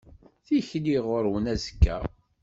[0.45, 1.97] Tikli ɣur-wen azekka.